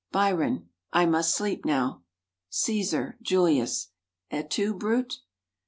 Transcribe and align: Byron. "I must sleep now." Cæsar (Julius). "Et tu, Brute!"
Byron. 0.11 0.69
"I 0.91 1.05
must 1.05 1.35
sleep 1.35 1.63
now." 1.63 2.01
Cæsar 2.51 3.21
(Julius). 3.21 3.89
"Et 4.31 4.49
tu, 4.49 4.73
Brute!" 4.73 5.17